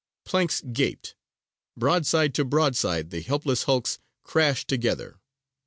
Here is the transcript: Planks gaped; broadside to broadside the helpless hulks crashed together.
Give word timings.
Planks 0.25 0.61
gaped; 0.73 1.13
broadside 1.77 2.33
to 2.33 2.43
broadside 2.43 3.11
the 3.11 3.21
helpless 3.21 3.65
hulks 3.65 3.99
crashed 4.23 4.67
together. 4.67 5.19